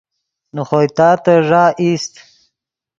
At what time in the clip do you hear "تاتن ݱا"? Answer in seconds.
0.97-1.63